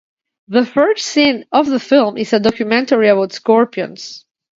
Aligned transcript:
The 0.47 0.65
first 0.65 1.05
scene 1.05 1.45
of 1.51 1.67
the 1.67 1.79
film 1.79 2.17
is 2.17 2.33
a 2.33 2.39
documentary 2.39 3.07
about 3.09 3.33
scorpions. 3.33 4.25